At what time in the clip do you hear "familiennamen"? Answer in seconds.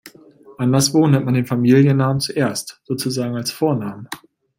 1.45-2.21